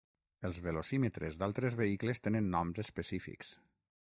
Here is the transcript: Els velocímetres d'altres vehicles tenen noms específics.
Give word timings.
Els 0.47 0.61
velocímetres 0.67 1.37
d'altres 1.43 1.77
vehicles 1.83 2.23
tenen 2.29 2.51
noms 2.57 2.83
específics. 2.89 3.55